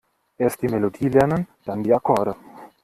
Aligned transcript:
Erst 0.39 0.63
die 0.63 0.67
Melodie 0.67 1.09
lernen, 1.09 1.47
dann 1.63 1.83
die 1.83 1.93
Akkorde. 1.93 2.35